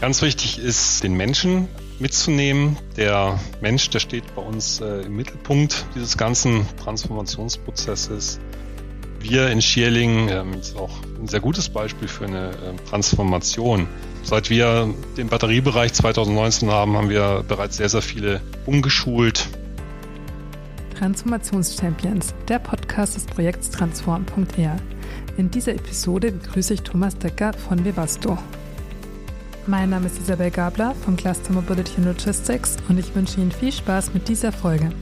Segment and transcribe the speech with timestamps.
[0.00, 2.76] Ganz wichtig ist, den Menschen mitzunehmen.
[2.96, 8.38] Der Mensch, der steht bei uns äh, im Mittelpunkt dieses ganzen Transformationsprozesses.
[9.20, 13.88] Wir in Schierling ähm, ist auch ein sehr gutes Beispiel für eine äh, Transformation.
[14.22, 19.48] Seit wir den Batteriebereich 2019 haben, haben wir bereits sehr, sehr viele umgeschult.
[20.98, 24.76] Transformationschampions, der Podcast des Projekts transform.r.
[25.38, 28.38] In dieser Episode begrüße ich Thomas Decker von Vivasto.
[29.68, 33.72] Mein Name ist Isabel Gabler vom Cluster Mobility and Logistics und ich wünsche Ihnen viel
[33.72, 34.92] Spaß mit dieser Folge.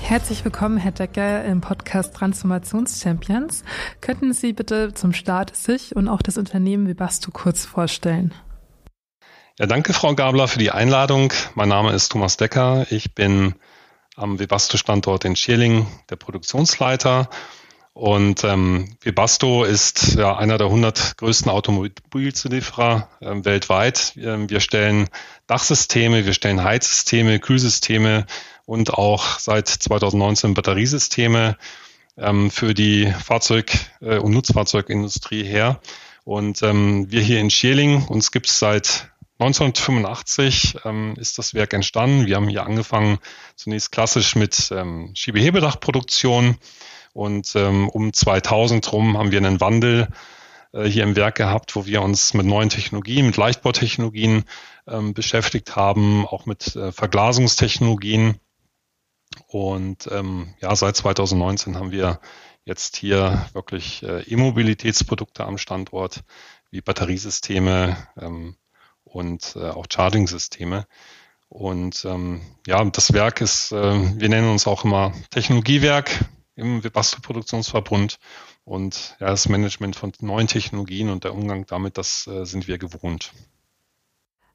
[0.00, 3.64] Herzlich willkommen, Herr Decker, im Podcast Transformationschampions.
[4.00, 8.32] Könnten Sie bitte zum Start sich und auch das Unternehmen Vibasto kurz vorstellen?
[9.58, 11.34] Ja, danke, Frau Gabler, für die Einladung.
[11.54, 12.86] Mein Name ist Thomas Decker.
[12.88, 13.56] Ich bin
[14.16, 17.28] am Vibasto-Standort in Schierling der Produktionsleiter
[17.92, 24.14] und ähm, Webasto ist ja einer der 100 größten Automobilzulieferer äh, weltweit.
[24.16, 25.08] Ähm, wir stellen
[25.48, 28.26] Dachsysteme, wir stellen Heizsysteme, Kühlsysteme
[28.64, 31.56] und auch seit 2019 Batteriesysteme
[32.16, 35.80] ähm, für die Fahrzeug- äh, und Nutzfahrzeugindustrie her.
[36.24, 41.72] Und ähm, wir hier in Schierling, uns gibt es seit 1985 ähm, ist das Werk
[41.72, 42.26] entstanden.
[42.26, 43.18] Wir haben hier angefangen
[43.56, 46.58] zunächst klassisch mit ähm, Schiebehebedachproduktion
[47.12, 50.08] und ähm, um 2000 rum haben wir einen Wandel
[50.72, 54.44] äh, hier im Werk gehabt, wo wir uns mit neuen Technologien, mit Leichtbautechnologien
[54.86, 58.38] ähm, beschäftigt haben, auch mit äh, Verglasungstechnologien.
[59.46, 62.20] Und ähm, ja, seit 2019 haben wir
[62.64, 66.22] jetzt hier wirklich äh, E-Mobilitätsprodukte am Standort,
[66.70, 68.56] wie Batteriesysteme ähm,
[69.02, 70.86] und äh, auch Charging-Systeme.
[71.48, 76.24] Und ähm, ja, das Werk ist, äh, wir nennen uns auch immer Technologiewerk,
[76.60, 78.18] im Webasto-Produktionsverbund.
[78.64, 82.78] Und ja, das Management von neuen Technologien und der Umgang damit, das äh, sind wir
[82.78, 83.32] gewohnt.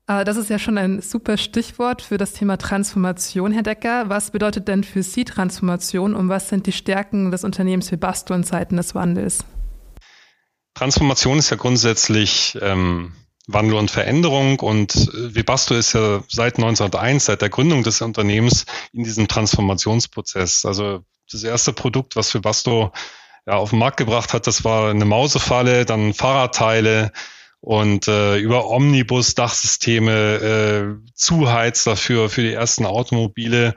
[0.07, 4.09] Äh, das ist ja schon ein super Stichwort für das Thema Transformation, Herr Decker.
[4.09, 8.43] Was bedeutet denn für Sie Transformation und was sind die Stärken des Unternehmens Webasto in
[8.43, 9.43] Zeiten des Wandels?
[10.75, 13.13] Transformation ist ja grundsätzlich ähm,
[13.47, 18.65] Wandel und Veränderung und äh, Webasto ist ja seit 1901, seit der Gründung des Unternehmens
[18.91, 20.65] in diesem Transformationsprozess.
[20.65, 22.91] Also das erste Produkt, was Webasto
[23.45, 27.11] ja, auf den Markt gebracht hat, das war eine Mausefalle, dann Fahrradteile
[27.61, 33.73] und äh, über Omnibus-Dachsysteme, äh, Zuheizer für, für die ersten Automobile,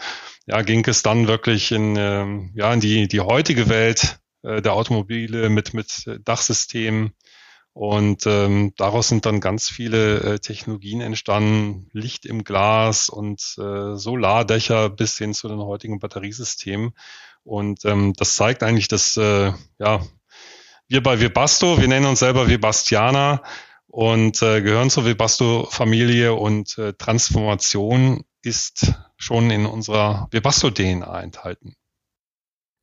[0.47, 4.75] ja, ging es dann wirklich in, äh, ja, in die, die heutige Welt äh, der
[4.75, 7.13] Automobile mit, mit Dachsystemen.
[7.73, 13.95] Und ähm, daraus sind dann ganz viele äh, Technologien entstanden, Licht im Glas und äh,
[13.95, 16.91] Solardächer bis hin zu den heutigen Batteriesystemen.
[17.49, 20.01] Und ähm, das zeigt eigentlich, dass äh, ja,
[20.87, 23.43] wir bei Webasto, wir nennen uns selber Webastianer
[23.87, 31.75] und äh, gehören zur Webasto-Familie und äh, Transformation ist schon in unserer Webasto-DNA enthalten.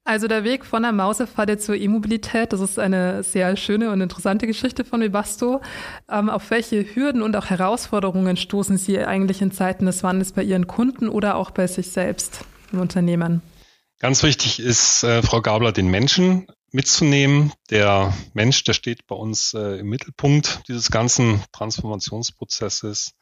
[0.03, 4.47] Also der Weg von der Mausefalle zur E-Mobilität, das ist eine sehr schöne und interessante
[4.47, 5.62] Geschichte von Webasto.
[6.09, 10.42] Ähm, auf welche Hürden und auch Herausforderungen stoßen Sie eigentlich in Zeiten des Wandels bei
[10.42, 13.44] Ihren Kunden oder auch bei sich selbst im Unternehmen?
[14.00, 17.54] Ganz wichtig ist, äh, Frau Gabler, den Menschen mitzunehmen.
[17.70, 23.14] Der Mensch, der steht bei uns äh, im Mittelpunkt dieses ganzen Transformationsprozesses.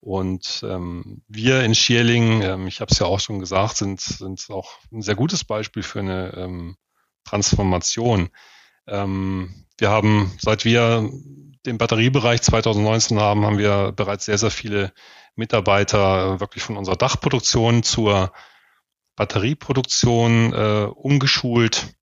[0.00, 4.46] Und ähm, wir in Schierling, ähm, ich habe es ja auch schon gesagt, sind, sind
[4.50, 6.76] auch ein sehr gutes Beispiel für eine ähm,
[7.24, 8.28] Transformation.
[8.86, 11.10] Ähm, wir haben, seit wir
[11.66, 14.92] den Batteriebereich 2019 haben, haben wir bereits sehr, sehr viele
[15.34, 18.32] Mitarbeiter wirklich von unserer Dachproduktion zur
[19.20, 21.94] Batterieproduktion äh, umgeschult.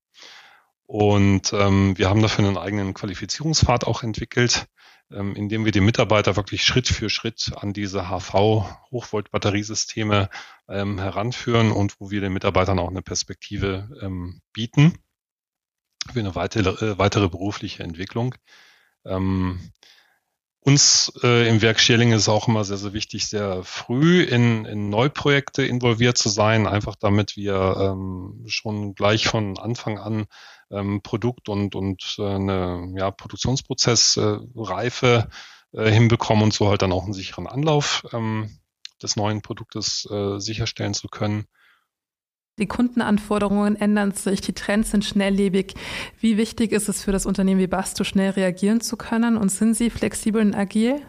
[0.86, 4.68] Und ähm, wir haben dafür einen eigenen Qualifizierungspfad auch entwickelt,
[5.10, 10.30] ähm, indem wir die Mitarbeiter wirklich Schritt für Schritt an diese HV-Hochvolt-Batteriesysteme
[10.68, 14.96] ähm, heranführen und wo wir den Mitarbeitern auch eine Perspektive ähm, bieten
[16.12, 18.36] für eine weitere, äh, weitere berufliche Entwicklung.
[19.04, 19.72] Ähm,
[20.68, 24.90] uns äh, im Werk Schierling ist auch immer sehr, sehr wichtig, sehr früh in, in
[24.90, 30.26] Neuprojekte involviert zu sein, einfach damit wir ähm, schon gleich von Anfang an
[30.70, 35.28] ähm, Produkt und, und äh, eine ja, Produktionsprozessreife
[35.72, 38.58] äh, äh, hinbekommen und so halt dann auch einen sicheren Anlauf ähm,
[39.02, 41.46] des neuen Produktes äh, sicherstellen zu können.
[42.58, 45.74] Die Kundenanforderungen ändern sich, die Trends sind schnelllebig.
[46.20, 49.74] Wie wichtig ist es für das Unternehmen wie Basto, schnell reagieren zu können und sind
[49.74, 51.00] Sie flexibel und agil?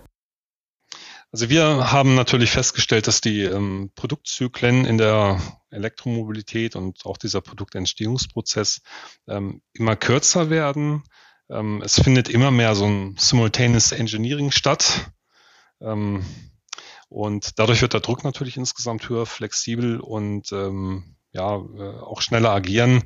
[1.31, 7.41] Also wir haben natürlich festgestellt, dass die ähm, Produktzyklen in der Elektromobilität und auch dieser
[7.41, 8.81] Produktentstehungsprozess
[9.27, 11.03] ähm, immer kürzer werden.
[11.49, 15.11] Ähm, es findet immer mehr so ein simultaneous Engineering statt.
[15.81, 16.25] Ähm,
[17.09, 22.51] und dadurch wird der Druck natürlich insgesamt höher, flexibel und ähm, ja, äh, auch schneller
[22.51, 23.03] agieren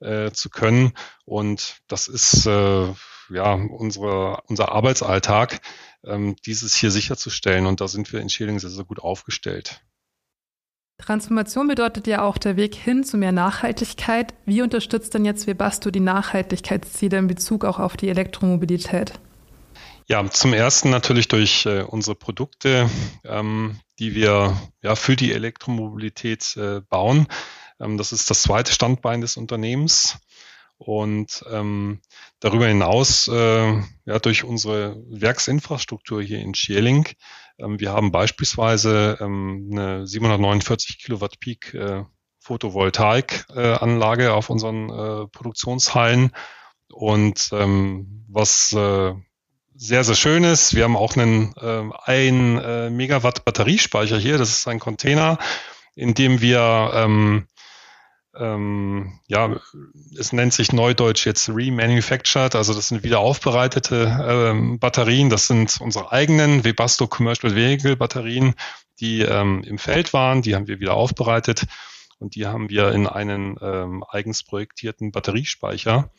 [0.00, 0.92] äh, zu können.
[1.24, 2.92] Und das ist äh,
[3.30, 5.60] ja unsere, unser Arbeitsalltag,
[6.04, 7.66] ähm, dieses hier sicherzustellen.
[7.66, 9.80] Und da sind wir in Schieling sehr, sehr gut aufgestellt.
[10.98, 14.32] Transformation bedeutet ja auch der Weg hin zu mehr Nachhaltigkeit.
[14.46, 19.12] Wie unterstützt denn jetzt Webasto die Nachhaltigkeitsziele in Bezug auch auf die Elektromobilität?
[20.08, 22.88] Ja, zum ersten natürlich durch äh, unsere Produkte,
[23.24, 27.26] ähm, die wir ja für die Elektromobilität äh, bauen.
[27.80, 30.18] Ähm, das ist das zweite Standbein des Unternehmens.
[30.78, 32.00] Und ähm,
[32.38, 37.08] darüber hinaus, äh, ja, durch unsere Werksinfrastruktur hier in Schierling,
[37.58, 42.04] ähm, wir haben beispielsweise ähm, eine 749 Kilowatt Peak äh,
[42.40, 46.32] Photovoltaikanlage äh, auf unseren äh, Produktionshallen.
[46.92, 49.14] Und ähm, was äh,
[49.74, 54.38] sehr, sehr schön ist, wir haben auch einen äh, ein äh, Megawatt Batteriespeicher hier.
[54.38, 55.38] Das ist ein Container,
[55.94, 57.46] in dem wir ähm,
[58.38, 59.60] ähm, ja,
[60.18, 65.80] es nennt sich neudeutsch jetzt remanufactured, also das sind wieder aufbereitete ähm, Batterien, das sind
[65.80, 68.54] unsere eigenen Webasto Commercial Vehicle Batterien,
[69.00, 71.66] die ähm, im Feld waren, die haben wir wieder aufbereitet
[72.18, 76.10] und die haben wir in einen ähm, eigens projektierten Batteriespeicher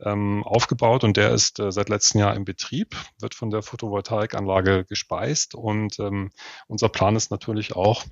[0.00, 4.84] ähm, aufgebaut und der ist äh, seit letztem Jahr im Betrieb, wird von der Photovoltaikanlage
[4.84, 6.30] gespeist und ähm,
[6.66, 8.04] unser Plan ist natürlich auch,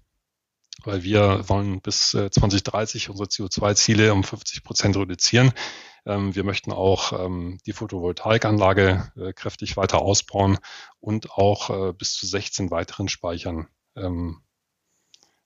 [0.82, 5.52] weil wir wollen bis 2030 äh, unsere CO2-Ziele um 50 Prozent reduzieren.
[6.06, 10.58] Ähm, wir möchten auch ähm, die Photovoltaikanlage äh, kräftig weiter ausbauen
[11.00, 14.42] und auch äh, bis zu 16 weiteren Speichern ähm,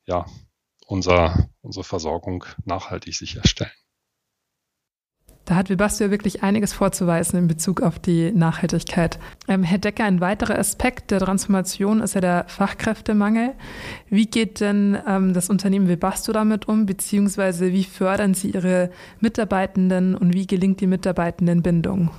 [0.07, 0.27] ja,
[0.87, 3.71] unser, unsere Versorgung nachhaltig sicherstellen.
[5.49, 9.19] Da hat Webasto wirklich einiges vorzuweisen in Bezug auf die Nachhaltigkeit.
[9.49, 13.55] Ähm, Herr Decker, ein weiterer Aspekt der Transformation ist ja der Fachkräftemangel.
[14.11, 18.91] Wie geht denn ähm, das Unternehmen Webasto damit um, beziehungsweise wie fördern Sie Ihre
[19.21, 22.11] Mitarbeitenden und wie gelingt die Mitarbeitendenbindung?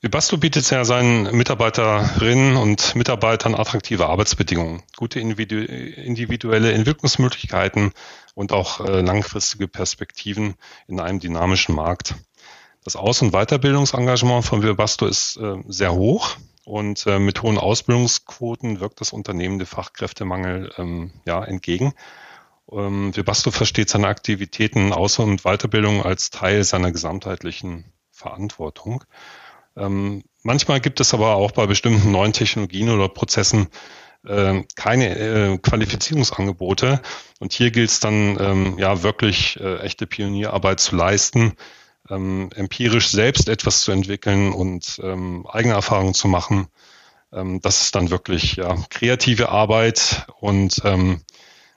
[0.00, 7.92] Webasto bietet ja seinen Mitarbeiterinnen und Mitarbeitern attraktive Arbeitsbedingungen, gute individuelle Entwicklungsmöglichkeiten
[8.34, 10.54] und auch äh, langfristige Perspektiven
[10.86, 12.14] in einem dynamischen Markt.
[12.84, 18.80] Das Aus- und Weiterbildungsengagement von Webasto ist äh, sehr hoch und äh, mit hohen Ausbildungsquoten
[18.80, 21.94] wirkt das Unternehmen dem Fachkräftemangel ähm, ja, entgegen.
[22.70, 29.04] Ähm, versteht seine Aktivitäten Außer- und Weiterbildung als Teil seiner gesamtheitlichen Verantwortung.
[29.76, 33.68] Ähm, manchmal gibt es aber auch bei bestimmten neuen Technologien oder Prozessen
[34.26, 37.00] äh, keine äh, Qualifizierungsangebote.
[37.40, 41.54] Und hier gilt es dann ähm, ja wirklich äh, echte Pionierarbeit zu leisten,
[42.10, 46.68] ähm, empirisch selbst etwas zu entwickeln und ähm, eigene Erfahrungen zu machen.
[47.32, 51.22] Ähm, das ist dann wirklich ja, kreative Arbeit und ähm,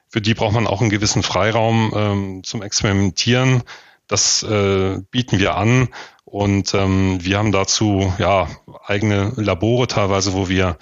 [0.09, 3.63] für die braucht man auch einen gewissen Freiraum ähm, zum Experimentieren.
[4.07, 5.89] Das äh, bieten wir an
[6.25, 8.47] und ähm, wir haben dazu ja
[8.85, 10.77] eigene Labore teilweise, wo wir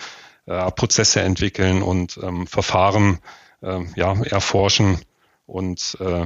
[0.45, 3.19] äh, Prozesse entwickeln und ähm, Verfahren
[3.62, 5.00] äh, ja, erforschen
[5.45, 6.25] und äh,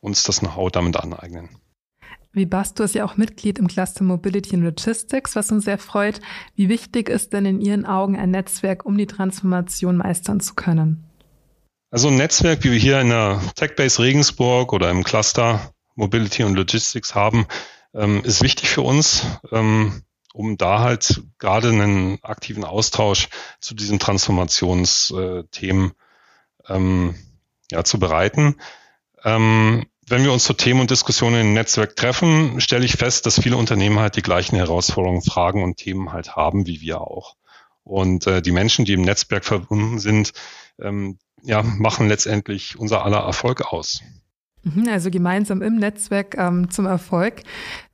[0.00, 1.48] uns das Know-how damit aneignen.
[2.32, 6.20] Vibasto ist ja auch Mitglied im Cluster Mobility and Logistics, was uns sehr freut.
[6.54, 11.04] Wie wichtig ist denn in Ihren Augen ein Netzwerk, um die Transformation meistern zu können?
[11.90, 16.54] Also ein Netzwerk, wie wir hier in der TechBase Regensburg oder im Cluster Mobility und
[16.56, 17.46] Logistics haben,
[17.94, 20.02] ähm, ist wichtig für uns, ähm,
[20.36, 23.28] um da halt gerade einen aktiven Austausch
[23.58, 25.92] zu diesen Transformationsthemen
[26.68, 27.14] ähm,
[27.70, 28.56] ja, zu bereiten.
[29.24, 33.40] Ähm, wenn wir uns zu Themen und Diskussionen im Netzwerk treffen, stelle ich fest, dass
[33.40, 37.36] viele Unternehmen halt die gleichen Herausforderungen, Fragen und Themen halt haben, wie wir auch.
[37.82, 40.32] Und äh, die Menschen, die im Netzwerk verbunden sind,
[40.80, 44.02] ähm, ja, machen letztendlich unser aller Erfolg aus.
[44.66, 47.42] Mhm, also gemeinsam im Netzwerk ähm, zum Erfolg.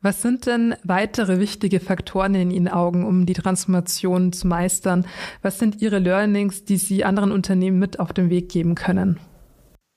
[0.00, 5.06] Was sind denn weitere wichtige Faktoren in Ihren Augen, um die Transformation zu meistern?
[5.42, 9.20] Was sind Ihre Learnings, die Sie anderen Unternehmen mit auf den Weg geben können?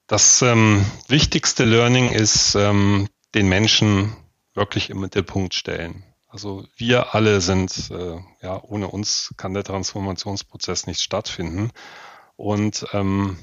[0.08, 4.14] Das ähm, wichtigste Learning ist, ähm, den Menschen
[4.54, 6.04] wirklich im Mittelpunkt stellen.
[6.28, 11.72] Also wir alle sind, äh, ja, ohne uns kann der Transformationsprozess nicht stattfinden.
[12.36, 13.38] Und ähm,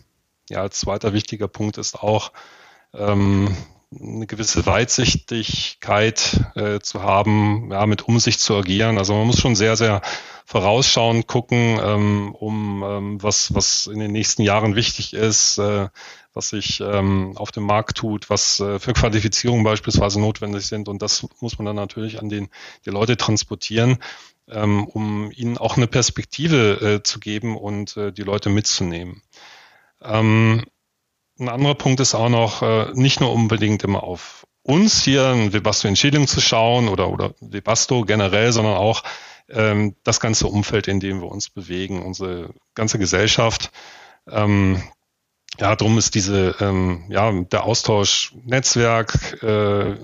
[0.50, 2.30] ja, als zweiter wichtiger Punkt ist auch,
[2.94, 3.56] ähm,
[4.00, 8.98] eine gewisse Weitsichtigkeit äh, zu haben, ja, mit Umsicht zu agieren.
[8.98, 10.02] Also man muss schon sehr, sehr
[10.46, 15.88] vorausschauend gucken, ähm, um ähm, was, was in den nächsten Jahren wichtig ist, äh,
[16.34, 20.88] was sich ähm, auf dem Markt tut, was äh, für Qualifizierungen beispielsweise notwendig sind.
[20.88, 22.48] Und das muss man dann natürlich an den,
[22.84, 23.98] die Leute transportieren,
[24.48, 29.22] ähm, um ihnen auch eine Perspektive äh, zu geben und äh, die Leute mitzunehmen.
[30.02, 30.64] Ähm,
[31.42, 35.52] ein anderer Punkt ist auch noch, äh, nicht nur unbedingt immer auf uns hier in
[35.52, 39.02] Webasto Entschädigung zu schauen oder, oder Webasto generell, sondern auch
[39.48, 43.72] ähm, das ganze Umfeld, in dem wir uns bewegen, unsere ganze Gesellschaft.
[44.30, 44.82] Ähm,
[45.58, 49.96] ja, darum ist diese, ähm, ja, der Austausch Netzwerk, äh,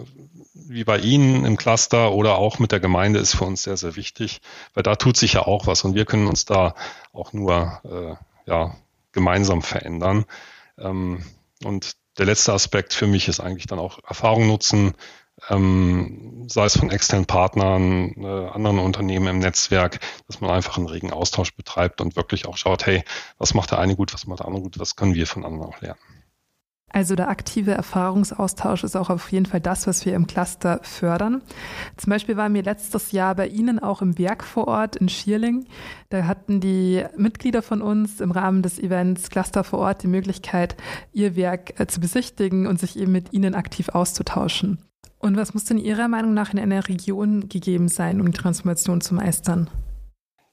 [0.54, 3.96] wie bei Ihnen im Cluster oder auch mit der Gemeinde ist für uns sehr, sehr
[3.96, 4.40] wichtig,
[4.74, 6.74] weil da tut sich ja auch was und wir können uns da
[7.12, 8.74] auch nur äh, ja,
[9.12, 10.26] gemeinsam verändern.
[10.80, 11.22] Ähm,
[11.64, 14.94] und der letzte Aspekt für mich ist eigentlich dann auch Erfahrung nutzen,
[15.48, 20.88] ähm, sei es von externen Partnern, äh, anderen Unternehmen im Netzwerk, dass man einfach einen
[20.88, 23.04] regen Austausch betreibt und wirklich auch schaut, hey,
[23.38, 25.72] was macht der eine gut, was macht der andere gut, was können wir von anderen
[25.72, 26.00] auch lernen.
[26.90, 31.42] Also der aktive Erfahrungsaustausch ist auch auf jeden Fall das, was wir im Cluster fördern.
[31.96, 35.66] Zum Beispiel waren wir letztes Jahr bei Ihnen auch im Werk vor Ort in Schierling.
[36.08, 40.76] Da hatten die Mitglieder von uns im Rahmen des Events Cluster vor Ort die Möglichkeit,
[41.12, 44.78] ihr Werk äh, zu besichtigen und sich eben mit Ihnen aktiv auszutauschen.
[45.18, 49.00] Und was muss denn Ihrer Meinung nach in einer Region gegeben sein, um die Transformation
[49.00, 49.68] zu meistern?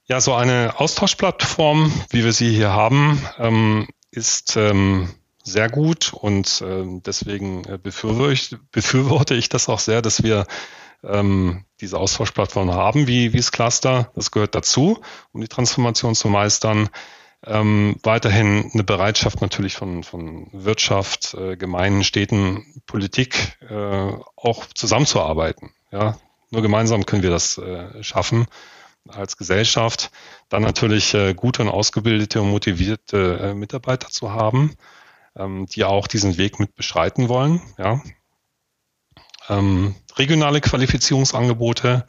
[0.07, 5.09] Ja, so eine Austauschplattform, wie wir sie hier haben, ähm, ist ähm,
[5.45, 10.45] sehr gut und äh, deswegen befürworte ich, befürworte ich das auch sehr, dass wir
[11.03, 14.11] ähm, diese Austauschplattform haben, wie, wie das Cluster.
[14.15, 14.99] Das gehört dazu,
[15.31, 16.89] um die Transformation zu meistern.
[17.45, 25.71] Ähm, weiterhin eine Bereitschaft natürlich von, von Wirtschaft, äh, Gemeinden, Städten, Politik äh, auch zusammenzuarbeiten.
[25.91, 26.17] Ja,
[26.49, 28.47] nur gemeinsam können wir das äh, schaffen
[29.07, 30.09] als Gesellschaft.
[30.49, 34.75] Dann natürlich äh, gute und ausgebildete und motivierte äh, Mitarbeiter zu haben
[35.35, 37.61] ähm, die auch diesen Weg mit beschreiten wollen.
[37.77, 38.01] Ja.
[39.49, 42.05] Ähm, regionale Qualifizierungsangebote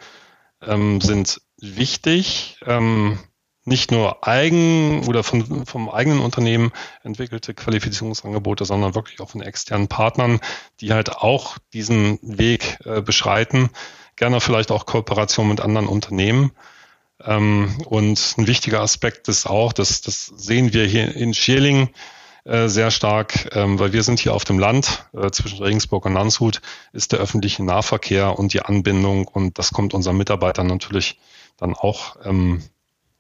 [0.63, 2.59] ähm, sind wichtig.
[2.65, 3.19] Ähm,
[3.67, 6.71] nicht nur eigen oder von, vom eigenen Unternehmen
[7.03, 10.41] entwickelte Qualifizierungsangebote, sondern wirklich auch von externen Partnern,
[10.81, 13.71] die halt auch diesen Weg äh, beschreiten.
[14.15, 16.53] Gerne vielleicht auch Kooperation mit anderen Unternehmen.
[17.21, 21.91] Ähm, und ein wichtiger Aspekt ist auch, dass das sehen wir hier in Schierling,
[22.47, 26.15] äh, sehr stark, ähm, weil wir sind hier auf dem Land äh, zwischen Regensburg und
[26.15, 26.61] Landshut,
[26.93, 31.19] ist der öffentliche Nahverkehr und die Anbindung und das kommt unseren Mitarbeitern natürlich
[31.57, 32.63] dann auch ähm,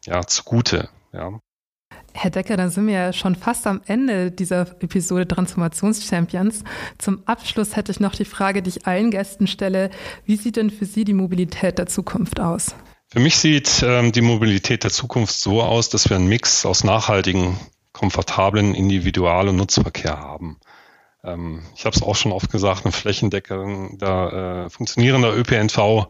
[0.04, 0.88] ja, zugute.
[1.12, 1.40] Ja.
[2.12, 6.62] Herr Decker, dann sind wir ja schon fast am Ende dieser Episode Transformationschampions.
[6.98, 9.90] Zum Abschluss hätte ich noch die Frage, die ich allen Gästen stelle.
[10.24, 12.76] Wie sieht denn für Sie die Mobilität der Zukunft aus?
[13.08, 16.84] Für mich sieht ähm, die Mobilität der Zukunft so aus, dass wir einen Mix aus
[16.84, 17.56] nachhaltigen
[17.96, 20.58] komfortablen Individual- und Nutzverkehr haben.
[21.24, 26.08] Ähm, ich habe es auch schon oft gesagt, eine flächendeckender, äh, funktionierender ÖPNV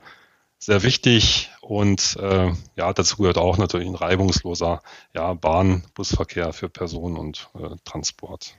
[0.59, 4.83] sehr wichtig und äh, ja, dazu gehört auch natürlich ein reibungsloser
[5.15, 8.57] ja, Bahn-, Busverkehr für Personen und äh, Transport.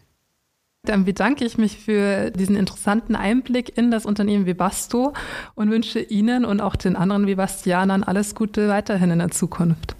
[0.83, 5.13] Dann bedanke ich mich für diesen interessanten Einblick in das Unternehmen Webasto
[5.55, 9.97] und wünsche Ihnen und auch den anderen Webastianern alles Gute weiterhin in der Zukunft.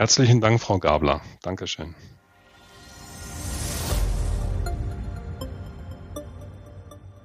[0.00, 1.20] Herzlichen Dank, Frau Gabler.
[1.42, 1.94] Dankeschön.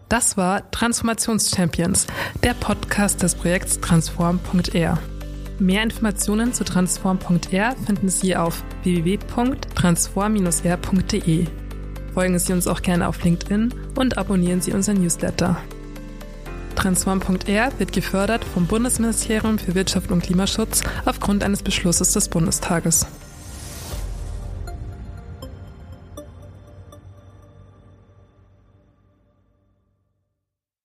[0.10, 2.08] Das war Transformationschampions,
[2.44, 5.00] der Podcast des Projekts Transform.r.
[5.58, 11.46] Mehr Informationen zu Transform.r finden Sie auf www.transform-r.de.
[12.14, 15.56] Folgen Sie uns auch gerne auf LinkedIn und abonnieren Sie unseren Newsletter.
[16.76, 23.08] Transform.r wird gefördert vom Bundesministerium für Wirtschaft und Klimaschutz aufgrund eines Beschlusses des Bundestages.